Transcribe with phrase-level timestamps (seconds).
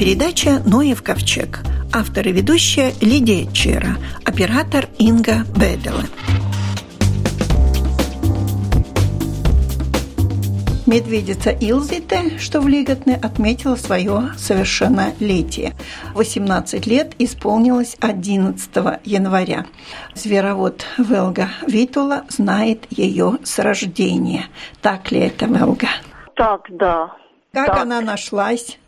[0.00, 1.60] передача «Ноев ковчег».
[1.92, 6.04] Автор и ведущая Лидия Чера, оператор Инга Бедела.
[10.86, 15.74] Медведица Илзите, что в Лиготне, отметила свое совершеннолетие.
[16.14, 18.70] 18 лет исполнилось 11
[19.04, 19.66] января.
[20.14, 24.46] Зверовод Велга Витула знает ее с рождения.
[24.80, 25.88] Так ли это, Велга?
[26.36, 27.14] Так, да.
[27.52, 27.80] Как так.
[27.82, 28.78] она нашлась?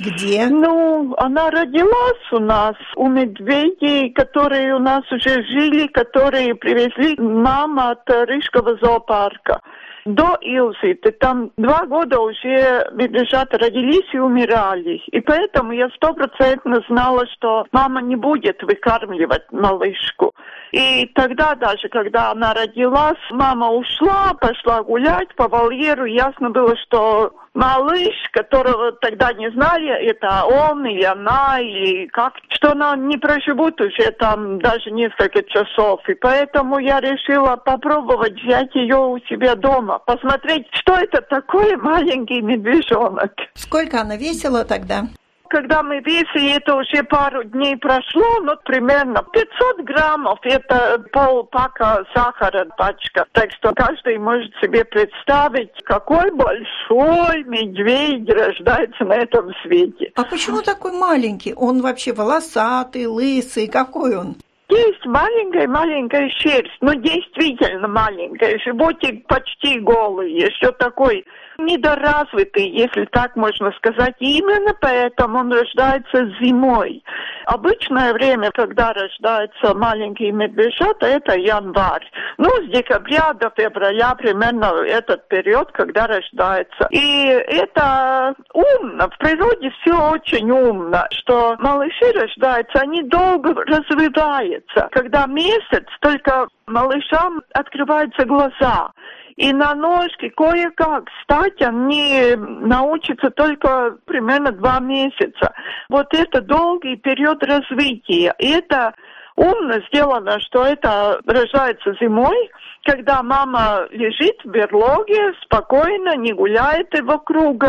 [0.00, 0.46] Где?
[0.48, 7.90] Ну, она родилась у нас, у медведей, которые у нас уже жили, которые привезли мама
[7.90, 9.60] от Рижского зоопарка
[10.06, 11.12] до Илзиты.
[11.12, 15.02] Там два года уже медвежата родились и умирали.
[15.12, 20.32] И поэтому я стопроцентно знала, что мама не будет выкармливать малышку.
[20.72, 26.04] И тогда даже, когда она родилась, мама ушла, пошла гулять по вольеру.
[26.04, 32.72] Ясно было, что малыш, которого тогда не знали, это он или она, или как, что
[32.72, 36.00] она не проживут уже там даже несколько часов.
[36.08, 42.40] И поэтому я решила попробовать взять ее у себя дома, посмотреть, что это такое маленький
[42.40, 43.32] медвежонок.
[43.54, 45.02] Сколько она весила тогда?
[45.50, 52.66] Когда мы весили, это уже пару дней прошло, ну, примерно 500 граммов, это полпака сахара
[52.78, 53.26] пачка.
[53.32, 60.12] Так что каждый может себе представить, какой большой медведь рождается на этом свете.
[60.14, 61.52] А почему такой маленький?
[61.54, 64.36] Он вообще волосатый, лысый, какой он?
[64.70, 71.24] Есть маленькая-маленькая шерсть, но действительно маленькая, животик почти голый, еще такой
[71.60, 74.14] недоразвитый, если так можно сказать.
[74.18, 77.02] И именно поэтому он рождается зимой.
[77.46, 82.04] Обычное время, когда рождаются маленькие медвежата, это январь.
[82.38, 86.88] Ну, с декабря до февраля примерно этот период, когда рождается.
[86.90, 89.08] И это умно.
[89.10, 94.59] В природе все очень умно, что малыши рождаются, они долго развиваются.
[94.92, 98.92] Когда месяц, только малышам открываются глаза.
[99.36, 105.54] И на ножки кое-как встать они научатся только примерно два месяца.
[105.88, 108.34] Вот это долгий период развития.
[108.38, 108.92] И это
[109.36, 112.50] умно сделано, что это рожается зимой,
[112.84, 117.64] когда мама лежит в берлоге, спокойно, не гуляет и вокруг,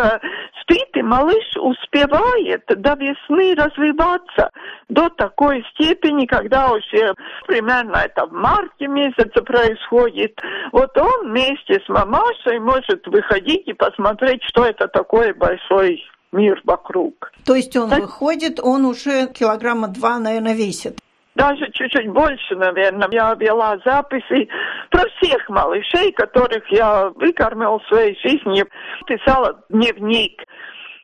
[0.61, 4.49] спит, и малыш успевает до весны развиваться
[4.89, 7.13] до такой степени, когда уже
[7.47, 10.39] примерно это в марте месяце происходит.
[10.71, 17.31] Вот он вместе с мамашей может выходить и посмотреть, что это такое большой мир вокруг.
[17.45, 18.01] То есть он так...
[18.01, 20.97] выходит, он уже килограмма два, наверное, весит
[21.35, 23.07] даже чуть-чуть больше, наверное.
[23.11, 24.49] Я вела записи
[24.89, 28.65] про всех малышей, которых я выкормила в своей жизни.
[29.05, 30.43] Писала дневник.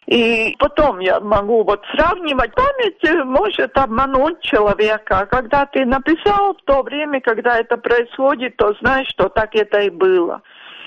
[0.08, 2.54] И потом я могу вот сравнивать.
[2.56, 5.28] Память может обмануть человека.
[5.30, 9.90] Когда ты написал в то время, когда это происходит, то знаешь, что так это и
[9.90, 10.42] было.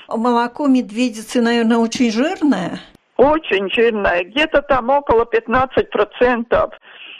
[0.07, 2.79] Молоко медведицы, наверное, очень жирное?
[3.17, 4.23] Очень жирное.
[4.23, 6.73] Где-то там около 15 процентов.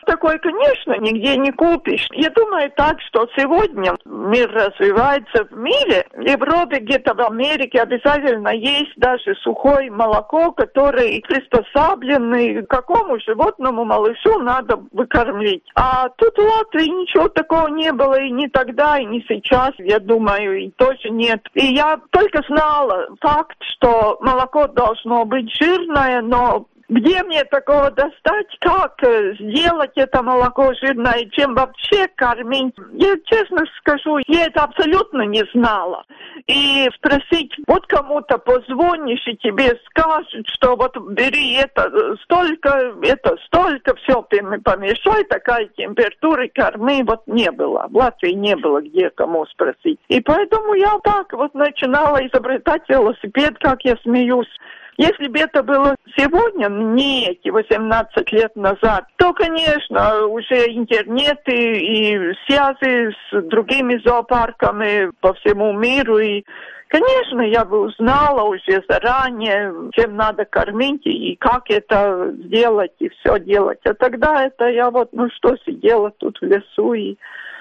[0.05, 2.07] Такое, конечно, нигде не купишь.
[2.11, 6.05] Я думаю так, что сегодня мир развивается в мире.
[6.13, 14.39] В Европе, где-то в Америке обязательно есть даже сухое молоко, которое приспособленный какому животному малышу
[14.39, 15.63] надо выкормить.
[15.75, 19.99] А тут в Латвии ничего такого не было и не тогда, и не сейчас, я
[19.99, 21.45] думаю, и тоже нет.
[21.53, 28.47] И я только знала факт, что молоко должно быть жирное, но где мне такого достать?
[28.59, 31.25] Как э, сделать это молоко жирное?
[31.31, 32.75] Чем вообще кормить?
[32.91, 36.03] Я честно скажу, я это абсолютно не знала.
[36.47, 41.89] И спросить, вот кому-то позвонишь и тебе скажут, что вот бери это
[42.23, 47.87] столько, это столько, все помешай, такая температура, корми, вот не было.
[47.89, 49.99] В Латвии не было где кому спросить.
[50.09, 54.49] И поэтому я так вот начинала изобретать велосипед, как я смеюсь.
[54.97, 62.33] Если бы это было сегодня, не эти 18 лет назад, то, конечно, уже интернет и,
[62.45, 66.43] связи с другими зоопарками по всему миру и
[66.91, 73.39] Конечно, я бы узнала уже заранее, чем надо кормить и как это сделать и все
[73.39, 73.79] делать.
[73.85, 77.15] А тогда это я вот, ну что, сидела тут в лесу и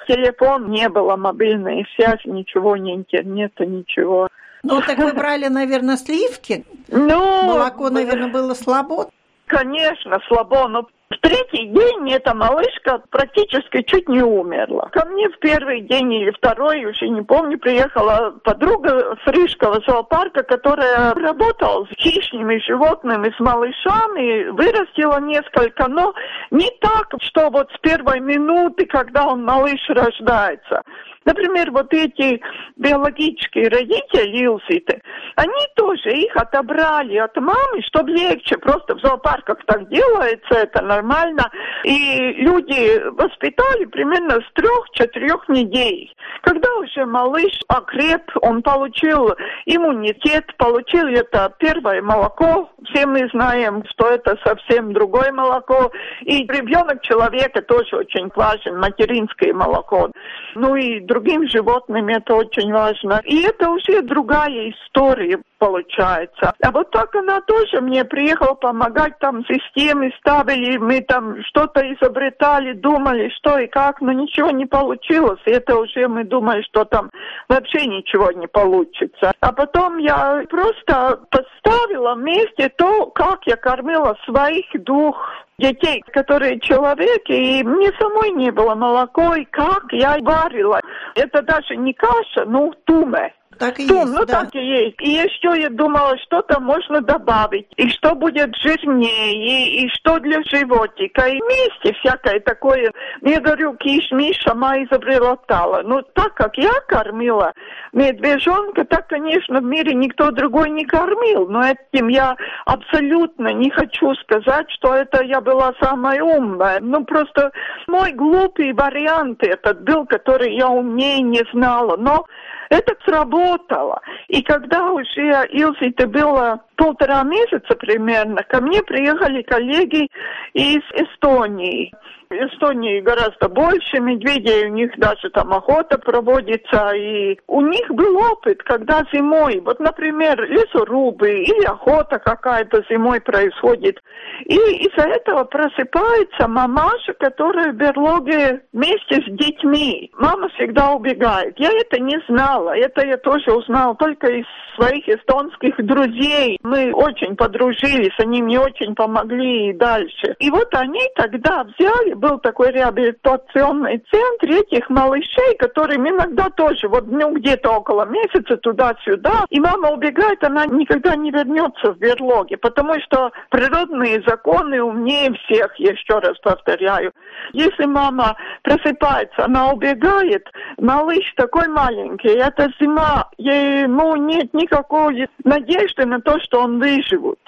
[0.08, 4.26] телефон не было, мобильной связи, ничего, ни интернета, ничего.
[4.62, 6.64] Ну, так вы брали, наверное, сливки?
[6.88, 7.44] Ну...
[7.44, 9.10] Молоко, наверное, было слабо?
[9.46, 14.88] Конечно, слабо, но в третий день эта малышка практически чуть не умерла.
[14.92, 20.44] Ко мне в первый день или второй, уже не помню, приехала подруга с Рижского зоопарка,
[20.44, 26.14] которая работала с хищными животными, с малышами, вырастила несколько, но
[26.52, 30.82] не так, что вот с первой минуты, когда он малыш рождается.
[31.24, 32.40] Например, вот эти
[32.76, 35.02] биологические родители Илситы,
[35.36, 38.56] они тоже их отобрали от мамы, чтобы легче.
[38.56, 41.50] Просто в зоопарках так делается, это нормально.
[41.84, 46.12] И люди воспитали примерно с трех-четырех недель.
[46.42, 49.34] Когда уже малыш окреп, он получил
[49.66, 52.70] иммунитет, получил это первое молоко.
[52.84, 55.90] Все мы знаем, что это совсем другое молоко.
[56.22, 60.10] И ребенок человека тоже очень важен, материнское молоко.
[60.54, 63.20] Ну и другим животным это очень важно.
[63.24, 66.54] И это уже другая история получается.
[66.62, 72.72] А вот так она тоже мне приехала помогать, там системы ставили, мы там что-то изобретали,
[72.72, 75.40] думали, что и как, но ничего не получилось.
[75.44, 77.10] И это уже мы думали, что там
[77.48, 79.32] вообще ничего не получится.
[79.40, 85.16] А потом я просто поставила вместе то, как я кормила своих двух
[85.58, 90.80] детей, которые человеки, и мне самой не было молоко, и как я варила.
[91.14, 93.34] Это даже не каша, ну, туме.
[93.60, 94.40] Так и Том, есть, ну да.
[94.40, 94.96] так и есть.
[95.00, 100.42] И еще я думала, что-то можно добавить, и что будет жирнее, и, и что для
[100.44, 102.90] животика, и вместе всякое такое.
[103.20, 105.82] Я говорю, киш-миш сама изобретала.
[105.82, 107.52] Ну, так как я кормила
[107.92, 111.46] медвежонка, так, конечно, в мире никто другой не кормил.
[111.46, 116.80] Но этим я абсолютно не хочу сказать, что это я была самая умная.
[116.80, 117.52] Ну, просто
[117.86, 121.98] мой глупый вариант этот был, который я умнее не знала.
[121.98, 122.24] Но
[122.70, 124.00] это сработало.
[124.28, 130.08] И когда уже Илзе было полтора месяца примерно, ко мне приехали коллеги
[130.54, 131.92] из Эстонии.
[132.32, 138.62] Эстонии гораздо больше медведей, у них даже там охота проводится, и у них был опыт,
[138.62, 143.98] когда зимой, вот, например, лесорубы или охота какая-то зимой происходит,
[144.44, 150.12] и из-за этого просыпается мамаша, которая в берлоге вместе с детьми.
[150.16, 151.58] Мама всегда убегает.
[151.58, 154.46] Я это не знала, это я тоже узнала только из
[154.76, 156.58] своих эстонских друзей.
[156.62, 160.36] Мы очень подружились, они мне очень помогли и дальше.
[160.38, 167.06] И вот они тогда взяли был такой реабилитационный центр этих малышей, которым иногда тоже вот
[167.08, 172.94] ну где-то около месяца туда-сюда, и мама убегает, она никогда не вернется в берлоге, потому
[173.00, 177.12] что природные законы умнее всех, еще раз повторяю.
[177.52, 180.46] Если мама просыпается, она убегает,
[180.78, 187.38] малыш такой маленький, это зима, ему нет никакой надежды на то, что он выживет.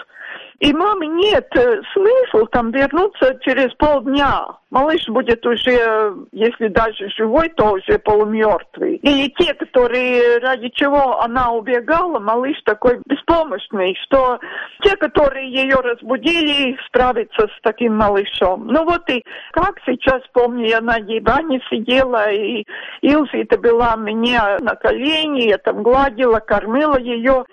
[0.63, 4.47] И маме нет э, смысла там вернуться через полдня.
[4.73, 8.97] Малыш будет уже, если даже живой, то уже полумертвый.
[8.97, 14.41] Или те, которые, ради чего она убегала, малыш такой беспомощный, что
[14.81, 18.67] те, которые ее разбудили, справиться с таким малышом.
[18.69, 22.65] Ну вот и как сейчас помню, я на диване сидела, и
[23.03, 27.45] Илза-то была мне на колени, я там гладила, кормила ее.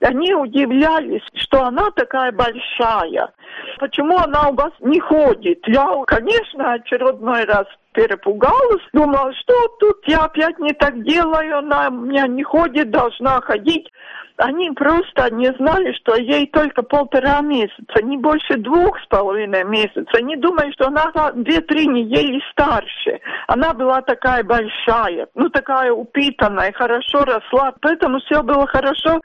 [0.00, 3.32] Они удивлялись, что она такая большая.
[3.78, 5.60] Почему она у вас не ходит?
[5.66, 11.92] Я, конечно, очередной раз перепугалась, думала, что тут я опять не так делаю, она у
[11.92, 13.88] меня не ходит, должна ходить.
[14.36, 20.06] Они просто не знали, что ей только полтора месяца, не больше двух с половиной месяца.
[20.14, 23.20] Они думали, что она две-три недели старше.
[23.48, 29.20] Она была такая большая, ну такая упитанная, хорошо росла, поэтому все было хорошо.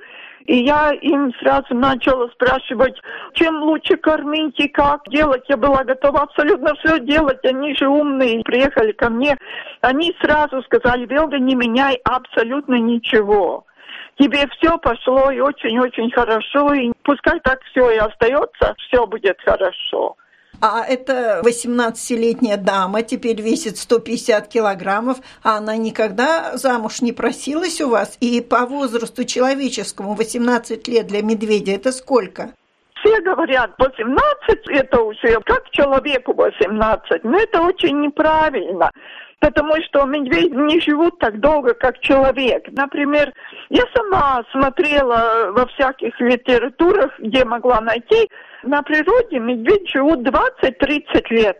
[0.45, 2.99] И я им сразу начала спрашивать,
[3.33, 5.43] чем лучше кормить и как делать.
[5.47, 7.43] Я была готова абсолютно все делать.
[7.45, 9.37] Они же умные, приехали ко мне.
[9.81, 13.65] Они сразу сказали, Велга, не меняй абсолютно ничего
[14.19, 20.15] тебе все пошло и очень-очень хорошо, и пускай так все и остается, все будет хорошо.
[20.65, 27.89] А это 18-летняя дама, теперь весит 150 килограммов, а она никогда замуж не просилась у
[27.89, 28.15] вас?
[28.21, 32.53] И по возрасту человеческому 18 лет для медведя это сколько?
[32.95, 38.89] Все говорят, 18 это уже как человеку 18, но это очень неправильно
[39.43, 42.63] потому что медведи не живут так долго, как человек.
[42.71, 43.33] Например,
[43.69, 48.29] я сама смотрела во всяких литературах, где могла найти,
[48.63, 51.59] на природе медведь живут 20-30 лет.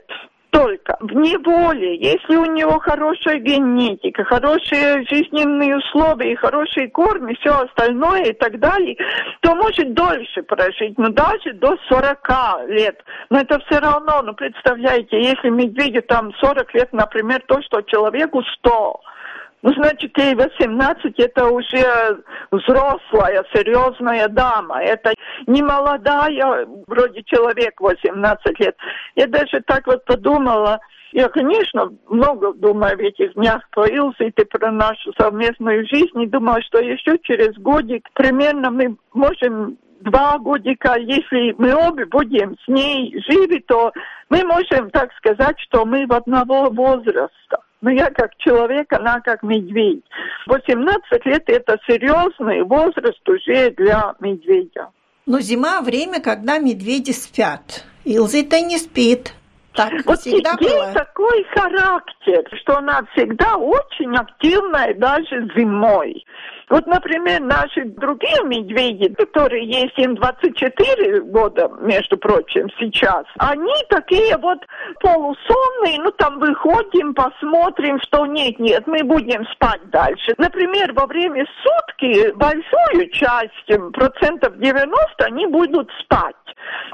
[0.54, 7.50] Только в неволе, если у него хорошая генетика, хорошие жизненные условия, хороший корм и все
[7.50, 8.96] остальное и так далее,
[9.42, 12.30] то может дольше прожить, но даже до 40
[12.68, 13.04] лет.
[13.32, 18.44] Но это все равно, ну представляете, если медведю там 40 лет, например, то, что человеку
[18.60, 19.02] 100,
[19.64, 24.84] ну, значит, ей 18, это уже взрослая, серьезная дама.
[24.84, 25.14] Это
[25.48, 28.76] не молодая, вроде человек 18 лет.
[29.16, 30.80] Я даже так вот подумала,
[31.14, 36.28] я, конечно, много думаю в этих днях про Илзу и про нашу совместную жизнь, и
[36.28, 42.68] думаю, что еще через годик примерно мы можем два годика, если мы обе будем с
[42.68, 43.94] ней живы, то
[44.30, 47.62] мы можем так сказать, что мы в одного возраста.
[47.84, 50.06] Но я как человек, она как медведь.
[50.48, 54.90] 18 лет– это серьезный возраст уже для медведя.
[55.26, 57.84] Но зима– время, когда медведи спят.
[58.06, 59.34] Илза-то не спит.
[59.74, 60.94] Так вот всегда ей было?
[60.94, 66.24] такой характер, что она всегда очень активная даже зимой.
[66.70, 74.38] Вот, например, наши другие медведи, которые есть им 24 года, между прочим, сейчас, они такие
[74.38, 74.60] вот
[75.02, 80.34] полусонные, ну там выходим, посмотрим, что нет, нет, мы будем спать дальше.
[80.38, 86.36] Например, во время сутки большую часть, процентов 90, они будут спать.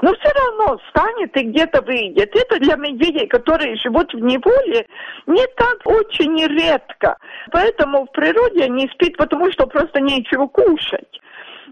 [0.02, 2.34] Но все равно встанет и где-то выйдет.
[2.34, 4.86] Это для медведей, которые живут в неволе,
[5.26, 7.16] не так очень редко.
[7.52, 11.20] Поэтому в природе они спят, потому что просто нечего кушать.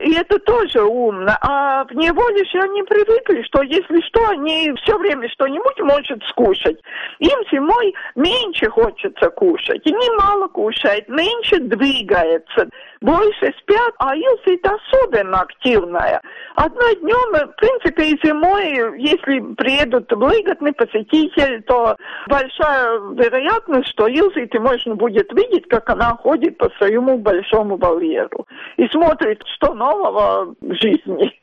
[0.01, 1.37] И это тоже умно.
[1.41, 6.79] А в неволе они привыкли, что если что, они все время что-нибудь могут скушать.
[7.19, 9.85] Им зимой меньше хочется кушать.
[9.85, 12.69] И немало кушает, меньше двигается,
[13.01, 16.21] больше спят, а Илсит особенно активная.
[16.55, 21.97] Одно днем, в принципе, и зимой, если приедут выгодный посетитель, то
[22.29, 28.87] большая вероятность, что Илсит можно будет видеть, как она ходит по своему большому вольеру и
[28.89, 31.33] смотрит, что нового жизни.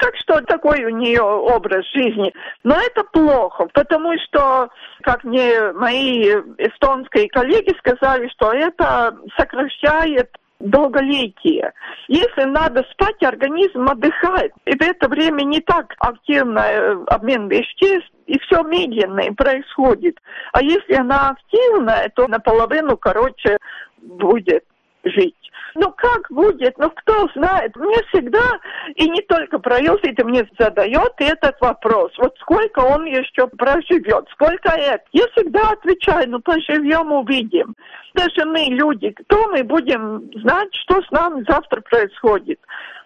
[0.00, 2.32] Так что такой у нее образ жизни.
[2.62, 4.68] Но это плохо, потому что,
[5.02, 6.22] как мне мои
[6.56, 10.30] эстонские коллеги сказали, что это сокращает
[10.60, 11.72] долголетие.
[12.06, 14.52] Если надо спать, организм отдыхает.
[14.66, 20.16] И в это время не так активный обмен веществ, и все медленно происходит.
[20.52, 23.56] А если она активная, то наполовину короче
[24.00, 24.62] будет
[25.04, 25.34] жить.
[25.74, 26.76] Ну как будет?
[26.78, 27.76] Ну кто знает?
[27.76, 28.58] Мне всегда,
[28.96, 32.10] и не только про Илсита мне задает этот вопрос.
[32.18, 34.26] Вот сколько он еще проживет?
[34.32, 35.04] Сколько это?
[35.12, 37.76] Я всегда отвечаю, ну поживем, увидим.
[38.14, 42.58] Даже мы, люди, кто мы будем знать, что с нами завтра происходит?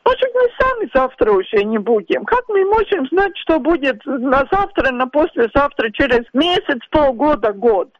[0.04, 2.24] Может, мы сами завтра уже не будем.
[2.24, 7.90] Как мы можем знать, что будет на завтра, на послезавтра, через месяц, полгода, год?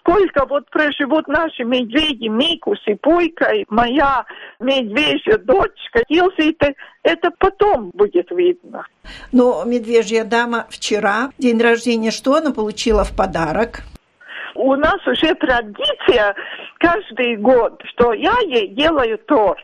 [0.00, 4.24] сколько вот проживут наши медведи, Микус и Пуйка, и моя
[4.58, 8.86] медвежья дочка, Илзита, это потом будет видно.
[9.32, 13.82] Но медвежья дама вчера, день рождения, что она получила в подарок?
[14.54, 16.34] У нас уже традиция
[16.78, 19.58] каждый год, что я ей делаю торт.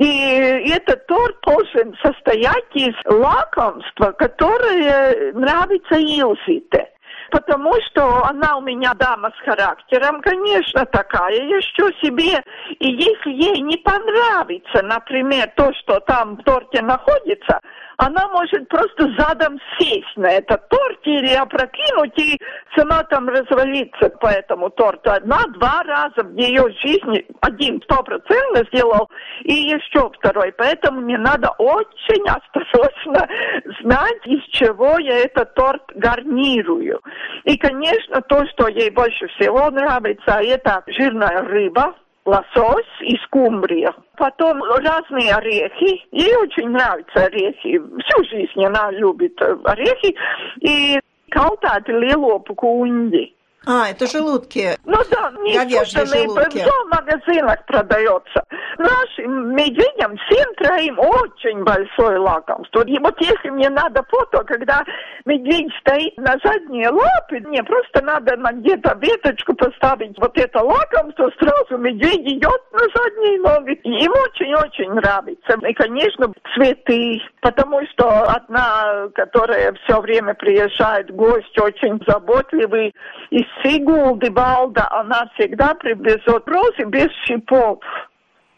[0.00, 6.88] И этот торт должен состоять из лакомства, которое нравится Илзите
[7.30, 12.42] потому что она у меня дама с характером, конечно, такая, еще себе.
[12.80, 17.60] И если ей не понравится, например, то, что там в торте находится,
[18.00, 22.40] она может просто задом сесть на этот торт или опрокинуть и
[22.74, 25.10] сама там развалиться по этому торту.
[25.10, 29.10] Одна-два раза в ее жизни один стопроцентно сделал
[29.42, 30.52] и еще второй.
[30.52, 33.28] Поэтому мне надо очень осторожно
[33.82, 37.00] знать, из чего я этот торт гарнирую.
[37.44, 41.94] И, конечно, то, что ей больше всего нравится, это жирная рыба,
[42.30, 43.92] лосось и скумбрия.
[44.16, 46.02] Потом разные орехи.
[46.12, 47.78] Ей очень нравятся орехи.
[47.78, 50.14] Всю жизнь она любит орехи.
[50.60, 53.24] И калтати lielopу kuņģi.
[53.66, 54.78] А, это желудки.
[54.84, 58.42] Ну да, не искусственные, в магазинах продается.
[58.78, 62.82] Нашим медведям всем троим очень большое лакомство.
[62.86, 64.82] И вот если мне надо фото, когда
[65.26, 71.30] медведь стоит на задние лапы, мне просто надо на где-то веточку поставить вот это лакомство,
[71.38, 73.72] сразу медведь идет на задние ноги.
[73.84, 75.58] Им очень-очень нравится.
[75.68, 82.94] И, конечно, цветы, потому что одна, которая все время приезжает, гость очень заботливый,
[83.30, 87.80] и Сигулды Балда, она всегда привезет розы без шипов.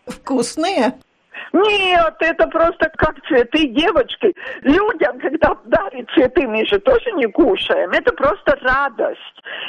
[0.06, 0.94] Вкусные?
[1.52, 4.34] Нет, это просто как цветы девочки.
[4.62, 7.90] Людям, когда дарят цветы, мы же тоже не кушаем.
[7.90, 9.20] Это просто радость.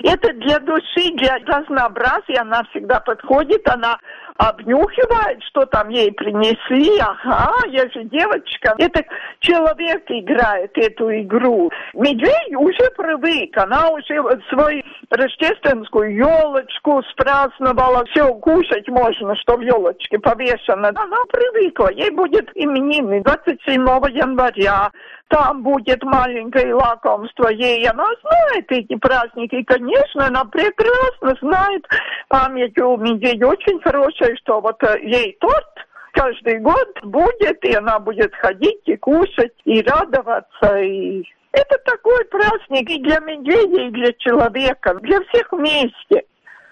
[0.04, 3.68] Это для души, для разнообразия она всегда подходит.
[3.68, 4.00] Она
[4.38, 7.00] обнюхивает, что там ей принесли.
[7.00, 8.76] Ага, я же девочка.
[8.78, 9.04] Это
[9.40, 11.72] человек играет эту игру.
[11.94, 13.58] Медведь уже привык.
[13.58, 18.06] Она уже свою рождественскую елочку спраздновала.
[18.12, 20.90] Все кушать можно, что в елочке повешено.
[20.90, 21.92] Она привыкла.
[21.92, 24.92] Ей будет именины 27 января
[25.30, 27.88] там будет маленькое лакомство ей.
[27.88, 29.56] Она знает эти праздники.
[29.56, 31.86] И, конечно, она прекрасно знает.
[32.28, 38.00] Память у медведя очень хорошая, что вот э, ей торт каждый год будет, и она
[38.00, 44.14] будет ходить и кушать, и радоваться, и это такой праздник и для медведя, и для
[44.14, 46.24] человека, для всех вместе.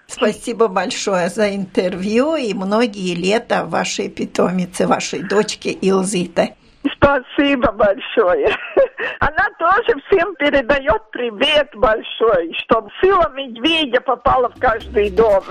[0.06, 6.54] Спасибо большое за интервью и многие лета вашей питомицы, вашей дочки Илзиты.
[6.90, 8.48] Спасибо большое.
[9.20, 15.44] Она тоже всем передает привет большой, чтобы сила медведя попала в каждый дом.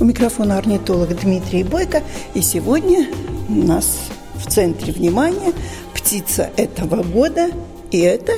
[0.00, 2.02] У микрофона орнитолог Дмитрий Бойко.
[2.34, 3.06] И сегодня
[3.48, 5.52] у нас в центре внимания
[5.94, 7.50] птица этого года.
[7.92, 8.32] И это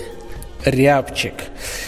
[0.64, 1.34] рябчик.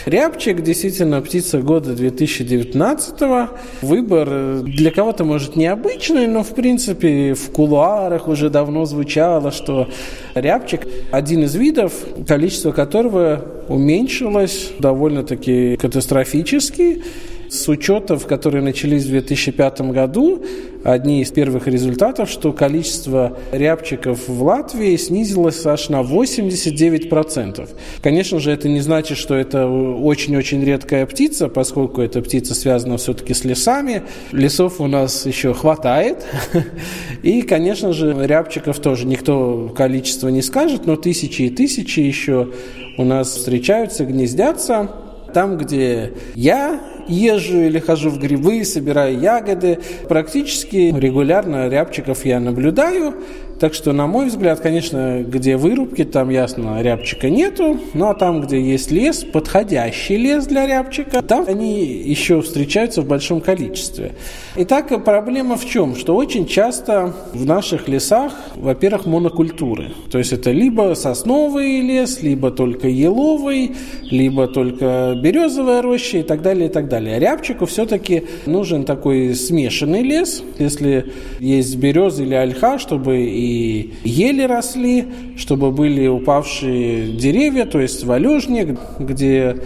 [0.05, 3.47] Рябчик действительно птица года 2019 -го.
[3.81, 9.87] Выбор для кого-то может необычный, но в принципе в кулуарах уже давно звучало, что
[10.35, 11.93] рябчик один из видов,
[12.27, 17.03] количество которого уменьшилось довольно-таки катастрофически.
[17.49, 20.43] С учетов, которые начались в 2005 году,
[20.83, 27.69] одни из первых результатов, что количество рябчиков в Латвии снизилось аж на 89%.
[28.01, 33.33] Конечно же, это не значит, что это очень-очень редкая птица, поскольку эта птица связана все-таки
[33.33, 34.03] с лесами.
[34.31, 36.25] Лесов у нас еще хватает.
[37.23, 42.49] И, конечно же, рябчиков тоже никто количество не скажет, но тысячи и тысячи еще
[42.97, 44.91] у нас встречаются, гнездятся.
[45.33, 49.79] Там, где я езжу или хожу в грибы, собираю ягоды.
[50.07, 53.15] Практически регулярно рябчиков я наблюдаю.
[53.59, 57.79] Так что, на мой взгляд, конечно, где вырубки, там ясно рябчика нету.
[57.95, 63.07] Ну а там, где есть лес, подходящий лес для рябчика, там они еще встречаются в
[63.07, 64.11] большом количестве.
[64.57, 65.95] Итак, проблема в чем?
[65.95, 69.91] Что очень часто в наших лесах, во-первых, монокультуры.
[70.11, 76.43] То есть это либо сосновый лес, либо только еловый, либо только березовая роща и так
[76.43, 76.96] далее, и так далее.
[77.05, 85.05] Рябчику все-таки нужен такой смешанный лес, если есть береза или ольха, чтобы и ели росли,
[85.37, 89.57] чтобы были упавшие деревья, то есть валежник, где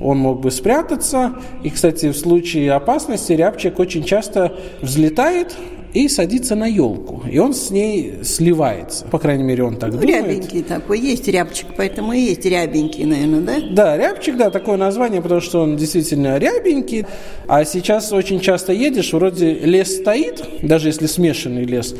[0.00, 1.34] он мог бы спрятаться.
[1.62, 5.56] И, кстати, в случае опасности рябчик очень часто взлетает
[5.94, 7.22] и садится на елку.
[7.30, 9.06] И он с ней сливается.
[9.06, 10.26] По крайней мере, он так ну, думает.
[10.26, 11.00] Рябенький такой.
[11.00, 13.54] Есть рябчик, поэтому и есть рябенький, наверное, да?
[13.70, 17.06] Да, рябчик, да, такое название, потому что он действительно рябенький.
[17.46, 21.94] А сейчас очень часто едешь, вроде лес стоит, даже если смешанный лес,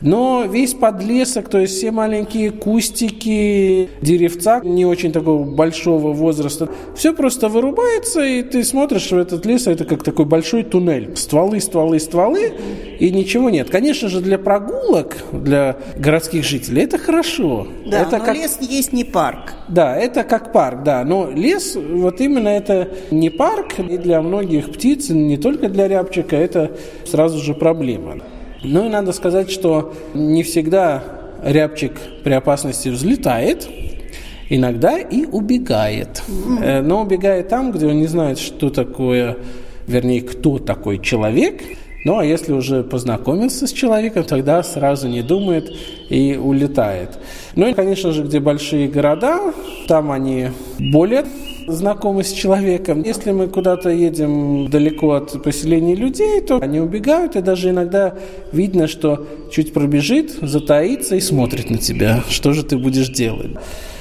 [0.00, 7.14] но весь подлесок, то есть все маленькие кустики, деревца не очень такого большого возраста, все
[7.14, 11.16] просто вырубается, и ты смотришь в этот лес, а это как такой большой туннель.
[11.16, 12.52] Стволы, стволы, стволы,
[12.98, 13.70] и ничего нет.
[13.70, 17.66] Конечно же, для прогулок, для городских жителей это хорошо.
[17.86, 18.34] Да, это но как...
[18.34, 19.54] лес есть не парк.
[19.68, 21.04] Да, это как парк, да.
[21.04, 26.36] Но лес, вот именно это не парк, и для многих птиц, не только для рябчика,
[26.36, 26.72] это
[27.04, 28.18] сразу же проблема.
[28.62, 31.04] Ну и надо сказать, что не всегда
[31.44, 31.92] рябчик
[32.22, 33.68] при опасности взлетает,
[34.48, 36.22] иногда и убегает.
[36.26, 36.82] Mm-hmm.
[36.82, 39.36] Но убегает там, где он не знает, что такое,
[39.86, 41.62] вернее, кто такой человек.
[42.04, 45.72] Ну а если уже познакомился с человеком, тогда сразу не думает
[46.10, 47.18] и улетает.
[47.56, 49.54] Ну и, конечно же, где большие города,
[49.88, 51.24] там они более
[51.66, 53.02] знакомы с человеком.
[53.02, 58.14] Если мы куда-то едем далеко от поселений людей, то они убегают, и даже иногда
[58.52, 62.22] видно, что чуть пробежит, затаится и смотрит на тебя.
[62.28, 63.52] Что же ты будешь делать?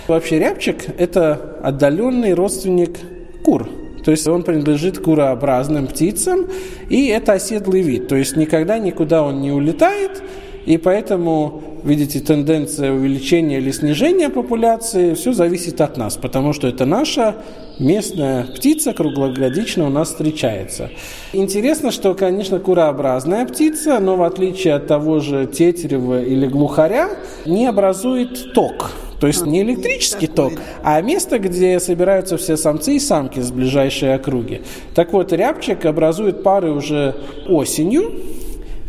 [0.09, 2.97] Вообще рябчик– это отдаленный родственник
[3.45, 3.69] кур.
[4.03, 6.47] То есть он принадлежит курообразным птицам,
[6.89, 8.07] и это оседлый вид.
[8.07, 10.21] То есть никогда никуда он не улетает,
[10.65, 16.85] и поэтому, видите, тенденция увеличения или снижения популяции, все зависит от нас, потому что это
[16.85, 17.35] наша
[17.79, 20.89] местная птица круглогодично у нас встречается.
[21.33, 27.09] Интересно, что, конечно, курообразная птица, но в отличие от того же тетерева или глухаря,
[27.45, 28.91] не образует ток.
[29.23, 30.51] То есть не электрический ток,
[30.83, 34.63] а место, где собираются все самцы и самки с ближайшей округи.
[34.95, 37.15] Так вот, рябчик образует пары уже
[37.47, 38.19] осенью,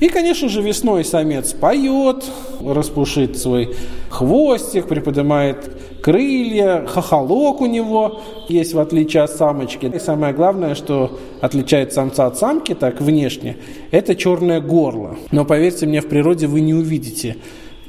[0.01, 2.25] и, конечно же, весной самец поет,
[2.61, 3.77] распушит свой
[4.11, 5.71] хвостик, приподнимает
[6.03, 9.87] крылья, хохолок у него есть, в отличие от самочки.
[9.87, 13.59] И самое главное, что отличает самца от самки так внешне,
[13.93, 15.15] это черное горло.
[15.31, 17.37] Но поверьте мне, в природе вы не увидите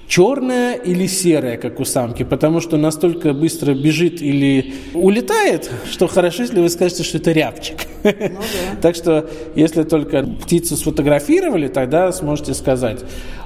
[0.07, 6.43] черная или серая, как у самки, потому что настолько быстро бежит или улетает, что хорошо,
[6.43, 7.77] если вы скажете, что это рябчик.
[8.03, 8.29] Ну, да.
[8.81, 13.03] Так что, если только птицу сфотографировали, тогда сможете сказать,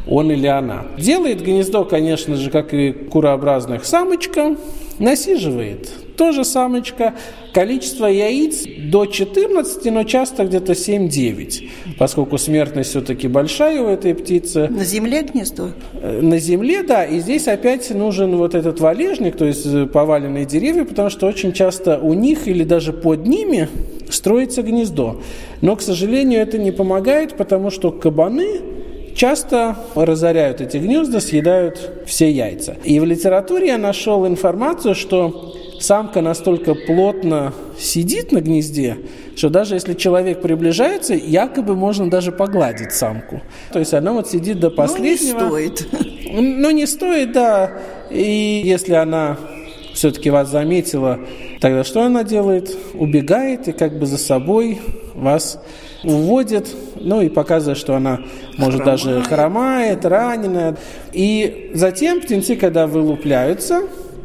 [0.07, 0.85] он или она.
[0.97, 4.57] Делает гнездо, конечно же, как и курообразных самочка,
[4.99, 7.13] насиживает тоже самочка.
[7.53, 14.67] Количество яиц до 14, но часто где-то 7-9, поскольку смертность все-таки большая у этой птицы.
[14.67, 15.69] На земле гнездо?
[15.93, 17.05] Э, на земле, да.
[17.05, 21.53] И здесь опять нужен вот этот валежник, то есть э, поваленные деревья, потому что очень
[21.53, 23.69] часто у них или даже под ними
[24.09, 25.21] строится гнездо.
[25.61, 28.59] Но, к сожалению, это не помогает, потому что кабаны
[29.19, 32.77] часто разоряют эти гнезда, съедают все яйца.
[32.85, 38.95] И в литературе я нашел информацию, что самка настолько плотно сидит на гнезде,
[39.35, 43.41] что даже если человек приближается, якобы можно даже погладить самку.
[43.73, 45.49] То есть она вот сидит до последнего.
[45.49, 45.87] Ну, не стоит.
[46.31, 47.73] Ну, не стоит, да.
[48.09, 49.37] И если она
[49.95, 51.19] все-таки вас заметила,
[51.59, 52.75] тогда что она делает?
[52.93, 54.79] Убегает и как бы за собой
[55.13, 55.61] вас
[56.03, 58.21] уводит, ну и показывает, что она
[58.57, 59.03] может хромает.
[59.03, 60.77] даже хромает, раненая.
[61.11, 63.83] И затем птенцы, когда вылупляются,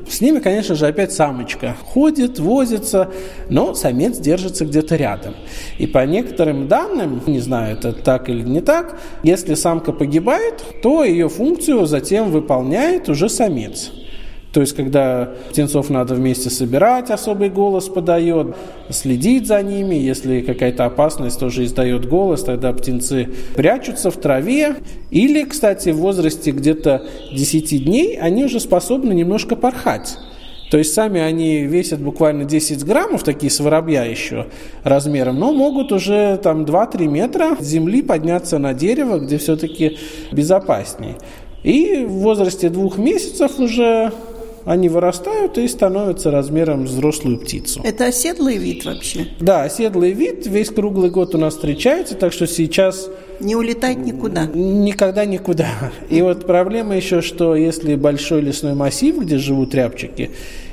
[0.09, 3.11] с ними, конечно же, опять самочка ходит, возится,
[3.49, 5.35] но самец держится где-то рядом.
[5.79, 11.05] И по некоторым данным, не знаю, это так или не так, если самка погибает, то
[11.05, 13.91] ее функцию затем выполняет уже самец.
[14.55, 18.55] То есть, когда птенцов надо вместе собирать, особый голос подает,
[18.89, 19.97] следить за ними.
[19.97, 24.77] Если какая-то опасность, тоже издает голос, тогда птенцы прячутся в траве.
[25.11, 30.17] Или, кстати, в возрасте где-то 10 дней они уже способны немножко порхать.
[30.71, 34.47] То есть сами они весят буквально 10 граммов, такие с воробья еще
[34.85, 39.99] размером, но могут уже там 2-3 метра с земли подняться на дерево, где все-таки
[40.31, 41.17] безопаснее.
[41.65, 44.13] И в возрасте двух месяцев уже
[44.65, 47.81] они вырастают и становятся размером взрослую птицу.
[47.85, 49.27] Это оседлый вид вообще?
[49.41, 53.09] Да, оседлый вид весь круглый год у нас встречается, так что сейчас...
[53.41, 54.47] Не улетать никуда?
[54.47, 55.69] Никогда никуда.
[56.09, 60.31] И вот проблема еще, что если большой лесной массив, где живут рябчики,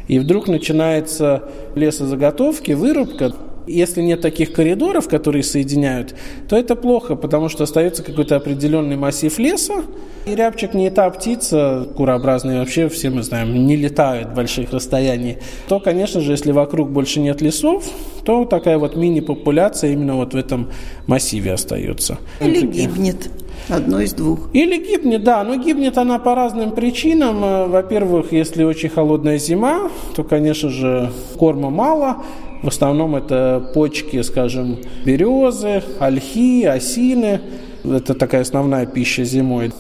[0.08, 1.44] и вдруг начинается
[1.76, 3.34] лесозаготовки, вырубка,
[3.72, 6.16] если нет таких коридоров, которые соединяют,
[6.48, 9.84] то это плохо, потому что остается какой-то определенный массив леса,
[10.26, 15.80] и рябчик не та птица, курообразные вообще, все мы знаем, не летают больших расстояний, то,
[15.80, 17.86] конечно же, если вокруг больше нет лесов,
[18.24, 20.70] то такая вот мини-популяция именно вот в этом
[21.08, 22.20] массиве остается.
[22.40, 23.32] Или гибнет.
[23.70, 24.50] Одно из двух.
[24.54, 27.70] Или гибнет, да, но гибнет она по разным причинам.
[27.72, 32.18] Во-первых, если очень холодная зима, то, конечно же, корма мало.
[32.62, 37.42] В основном это почки, скажем, березы, ольхи, осины.
[37.84, 39.72] Это такая основная пища зимой.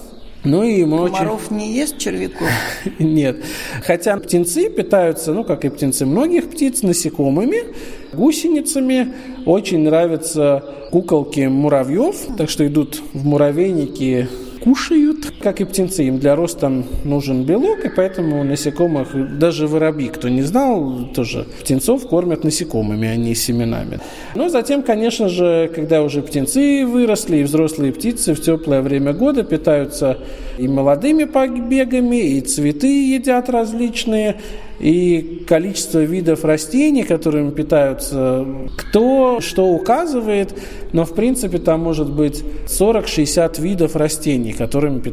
[0.43, 1.57] Ну и мы Комаров очень...
[1.57, 2.47] не ест червяков?
[2.99, 3.43] Нет.
[3.85, 7.75] Хотя птенцы питаются, ну, как и птенцы многих птиц, насекомыми,
[8.13, 9.13] гусеницами.
[9.45, 14.27] Очень нравятся куколки муравьев, так что идут в муравейники
[14.63, 16.03] кушают, как и птенцы.
[16.03, 16.71] Им для роста
[17.03, 23.15] нужен белок, и поэтому насекомых, даже воробьи, кто не знал, тоже птенцов кормят насекомыми, а
[23.15, 23.99] не семенами.
[24.35, 29.43] Но затем, конечно же, когда уже птенцы выросли, и взрослые птицы в теплое время года
[29.43, 30.17] питаются
[30.57, 34.37] и молодыми побегами, и цветы едят различные,
[34.79, 38.45] и количество видов растений, которыми питаются,
[38.77, 40.55] кто что указывает,
[40.91, 45.10] но в принципе там может быть 40-60 видов растений, которыми питаются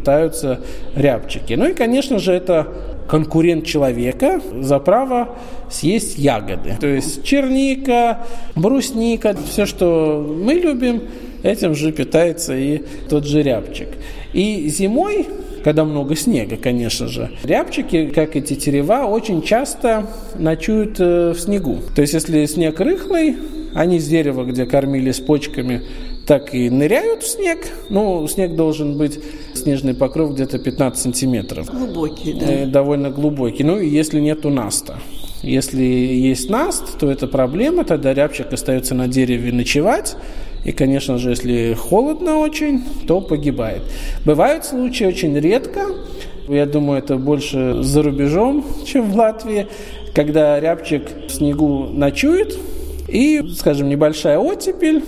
[0.95, 1.55] рябчики.
[1.55, 2.69] Ну и, конечно же, это
[3.09, 5.37] конкурент человека за право
[5.71, 6.77] съесть ягоды.
[6.81, 11.03] То есть черника, брусника, все, что мы любим,
[11.43, 13.89] этим же питается и тот же рябчик.
[14.33, 15.27] И зимой
[15.65, 17.31] когда много снега, конечно же.
[17.43, 20.07] Рябчики, как и тетерева, очень часто
[20.39, 21.79] ночуют э, в снегу.
[21.95, 23.37] То есть, если снег рыхлый,
[23.75, 25.83] они с дерева, где кормились почками,
[26.29, 27.59] так и ныряют в снег.
[27.88, 29.19] Ну, снег должен быть,
[29.55, 31.71] снежный покров где-то 15 сантиметров.
[31.71, 32.47] Глубокий, да.
[32.47, 33.64] Э, довольно глубокий.
[33.64, 34.99] Ну, и если нету наста.
[35.43, 40.17] Если есть наст, то это проблема, тогда рябчик остается на дереве ночевать,
[40.67, 43.81] и, конечно же, если холодно очень, то погибает.
[44.27, 45.87] Бывают случаи очень редко,
[46.47, 49.67] Я думаю, это больше за рубежом, чем в Латвии,
[50.14, 52.59] когда рябчик в снегу ночует,
[53.09, 55.03] и, скажем, небольшая оттепель,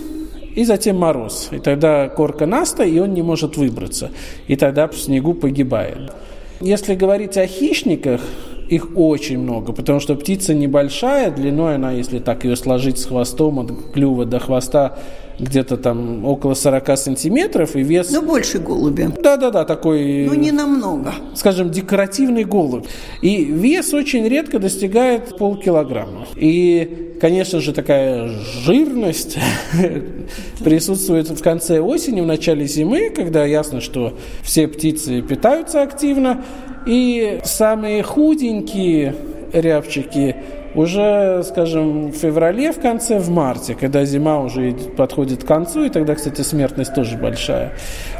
[0.55, 1.49] и затем мороз.
[1.51, 4.11] И тогда корка наста, и он не может выбраться.
[4.47, 6.13] И тогда в снегу погибает.
[6.59, 8.21] Если говорить о хищниках,
[8.69, 13.59] их очень много, потому что птица небольшая, длиной она, если так ее сложить с хвостом
[13.59, 14.97] от клюва до хвоста,
[15.41, 18.11] где-то там около 40 сантиметров и вес...
[18.11, 19.09] Ну, больше голуби.
[19.21, 20.27] Да-да-да, такой...
[20.27, 21.13] Ну, не намного.
[21.35, 22.85] Скажем, декоративный голубь.
[23.21, 26.27] И вес очень редко достигает полкилограмма.
[26.35, 28.29] И, конечно же, такая
[28.63, 29.37] жирность
[30.63, 36.45] присутствует в конце осени, в начале зимы, когда ясно, что все птицы питаются активно,
[36.85, 39.15] и самые худенькие
[39.53, 40.35] рябчики
[40.75, 45.89] уже, скажем, в феврале, в конце, в марте, когда зима уже подходит к концу, и
[45.89, 47.73] тогда, кстати, смертность тоже большая.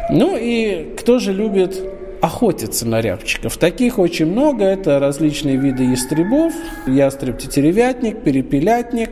[0.09, 1.81] Ну и кто же любит
[2.21, 3.57] охотиться на рябчиков?
[3.57, 4.65] Таких очень много.
[4.65, 6.53] Это различные виды ястребов,
[6.87, 9.09] ястреб-тетеревятник, перепелятник.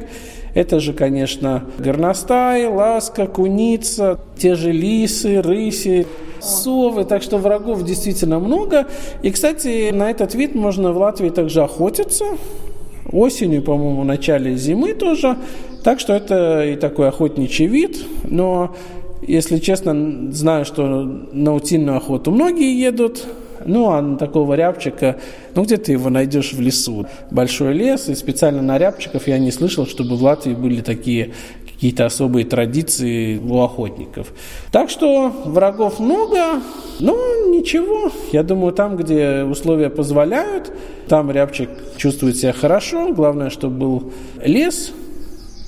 [0.54, 6.08] Это же, конечно, горностай, ласка, куница, те же лисы, рыси,
[6.42, 8.88] совы, так что врагов действительно много.
[9.22, 12.26] И, кстати, на этот вид можно в Латвии также охотиться
[13.12, 15.38] осенью, по-моему, в начале зимы тоже.
[15.84, 17.98] Так что это и такой охотничий вид.
[18.24, 18.76] Но,
[19.26, 23.26] если честно, знаю, что на утиную охоту многие едут.
[23.66, 25.18] Ну, а такого рябчика,
[25.54, 27.08] ну, где ты его найдешь в лесу?
[27.30, 31.32] Большой лес, и специально на рябчиков я не слышал, чтобы в Латвии были такие
[31.80, 34.34] какие-то особые традиции у охотников.
[34.70, 36.62] Так что врагов много,
[37.00, 37.16] но
[37.48, 38.12] ничего.
[38.34, 40.74] Я думаю, там, где условия позволяют,
[41.08, 43.14] там рябчик чувствует себя хорошо.
[43.14, 44.14] Главное, чтобы был
[44.44, 44.92] лес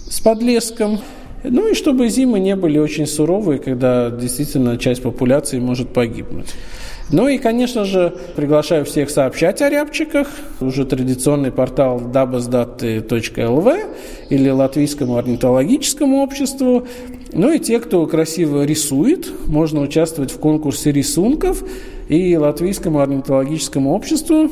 [0.09, 0.99] с подлеском.
[1.45, 6.53] Ну и чтобы зимы не были очень суровые, когда действительно часть популяции может погибнуть.
[7.11, 10.27] Ну и, конечно же, приглашаю всех сообщать о рябчиках.
[10.61, 13.95] Уже традиционный портал dabasdaty.lv
[14.29, 16.87] или Латвийскому орнитологическому обществу.
[17.33, 21.63] Ну и те, кто красиво рисует, можно участвовать в конкурсе рисунков
[22.07, 24.49] и Латвийскому орнитологическому обществу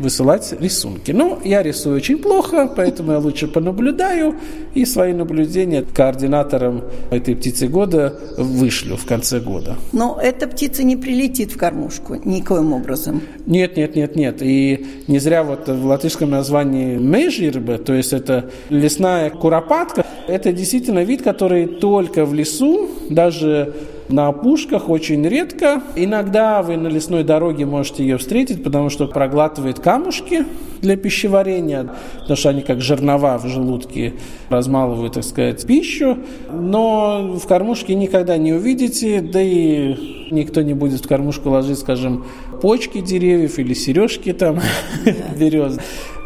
[0.00, 1.12] высылать рисунки.
[1.12, 4.34] Но я рисую очень плохо, поэтому я лучше понаблюдаю
[4.74, 9.76] и свои наблюдения координаторам этой птицы года вышлю в конце года.
[9.92, 13.22] Но эта птица не прилетит в кормушку никоим образом.
[13.46, 14.38] Нет, нет, нет, нет.
[14.40, 21.04] И не зря вот в латышском названии мейжирбе, то есть это лесная куропатка, это действительно
[21.04, 23.74] вид, который только в лесу, даже
[24.12, 25.82] на опушках очень редко.
[25.96, 30.44] Иногда вы на лесной дороге можете ее встретить, потому что проглатывает камушки
[30.80, 34.14] для пищеварения, потому что они как жернова в желудке
[34.48, 36.18] размалывают, так сказать, пищу.
[36.52, 42.24] Но в кормушке никогда не увидите, да и никто не будет в кормушку ложить, скажем,
[42.62, 44.60] почки деревьев или сережки там
[45.38, 45.78] берез.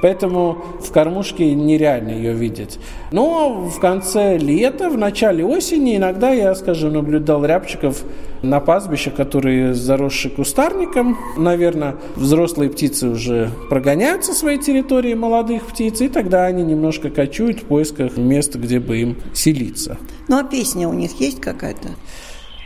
[0.05, 2.79] Поэтому в кормушке нереально ее видеть.
[3.11, 8.05] Но в конце лета, в начале осени иногда я, скажем, наблюдал рябчиков
[8.43, 11.17] на пастбищах, которые заросши кустарником.
[11.39, 17.61] Наверное, взрослые птицы уже прогоняют со своей территории молодых птиц, и тогда они немножко кочуют
[17.61, 19.97] в поисках места, где бы им селиться.
[20.29, 21.89] Ну а песня у них есть какая-то?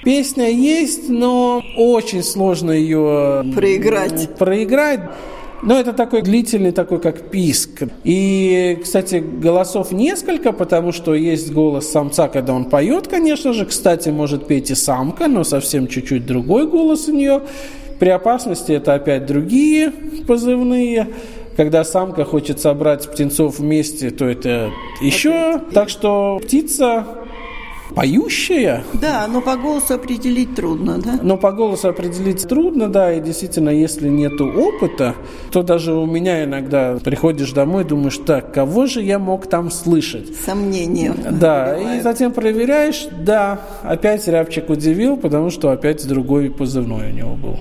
[0.03, 4.35] Песня есть, но очень сложно ее проиграть.
[4.37, 5.03] проиграть.
[5.62, 7.83] Но это такой длительный, такой как писк.
[8.05, 13.66] И, кстати, голосов несколько, потому что есть голос самца, когда он поет, конечно же.
[13.66, 17.42] Кстати, может петь и самка, но совсем чуть-чуть другой голос у нее.
[17.99, 19.92] При опасности это опять другие
[20.27, 21.09] позывные.
[21.57, 25.61] Когда самка хочет собрать птенцов вместе, то это еще.
[25.73, 27.05] Так что птица
[27.94, 28.85] поющая.
[28.94, 31.18] Да, но по голосу определить трудно, да?
[31.22, 35.14] Но по голосу определить трудно, да, и действительно, если нет опыта,
[35.51, 40.35] то даже у меня иногда приходишь домой, думаешь, так, кого же я мог там слышать?
[40.44, 41.14] Сомнения.
[41.31, 42.01] Да, бывает.
[42.01, 47.59] и затем проверяешь, да, опять рябчик удивил, потому что опять другой позывной у него был.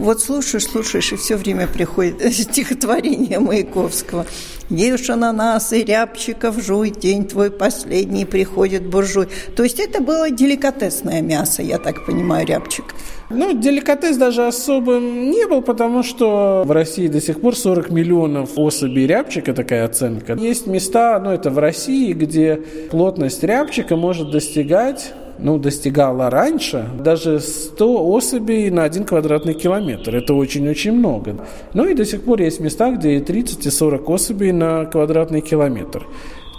[0.00, 4.24] Вот слушаешь, слушаешь, и все время приходит стихотворение Маяковского.
[4.70, 9.28] Ешь ананасы, рябчиков жуй, день твой последний приходит буржуй.
[9.54, 12.84] То есть это было деликатесное мясо, я так понимаю, рябчик.
[13.28, 18.52] Ну, деликатес даже особым не был, потому что в России до сих пор 40 миллионов
[18.56, 20.32] особей рябчика, такая оценка.
[20.32, 22.56] Есть места, ну, это в России, где
[22.90, 30.16] плотность рябчика может достигать ну, достигала раньше даже 100 особей на один квадратный километр.
[30.16, 31.36] Это очень-очень много.
[31.74, 35.40] Ну и до сих пор есть места, где и 30, и 40 особей на квадратный
[35.40, 36.06] километр.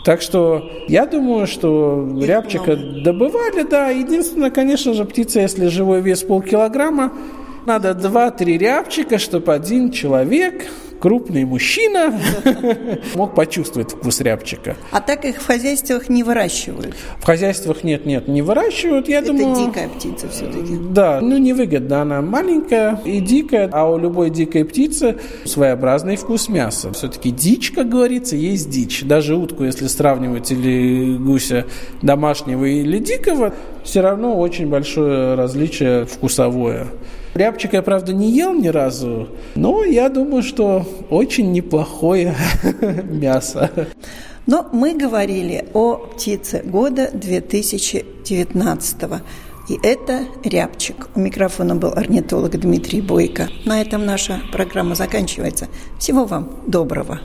[0.03, 3.03] Так что я думаю, что Их рябчика много.
[3.03, 3.89] добывали, да.
[3.89, 7.11] Единственное, конечно же, птица, если живой вес полкилограмма,
[7.65, 10.65] Надо два-три рябчика, чтобы один человек
[11.02, 12.13] крупный мужчина
[13.15, 14.78] мог почувствовать вкус рябчика.
[14.91, 16.95] А так их в хозяйствах не выращивают?
[17.19, 19.10] В хозяйствах нет, нет, не выращивают.
[19.10, 20.78] Я Это думаю, дикая птица все-таки.
[20.91, 22.04] Да, ну невыгодно.
[22.04, 26.93] Она маленькая и дикая, а у любой дикой птицы своеобразный вкус мяса.
[26.93, 29.02] Все-таки дичь, как говорится, есть дичь.
[29.04, 31.65] Даже утку, если сравнивать, или гуся
[32.04, 36.88] домашнего или дикого, все равно очень большое различие вкусовое.
[37.33, 42.35] Рябчика я, правда, не ел ни разу, но я думаю, что очень неплохое
[43.09, 43.69] мясо.
[44.47, 48.97] Но мы говорили о птице года 2019
[49.69, 51.07] и это рябчик.
[51.15, 53.47] У микрофона был орнитолог Дмитрий Бойко.
[53.65, 55.69] На этом наша программа заканчивается.
[55.97, 57.21] Всего вам доброго.